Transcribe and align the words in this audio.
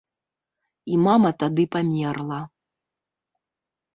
І 0.93 0.97
мама 1.07 1.31
тады 1.43 1.63
памерла. 1.77 2.39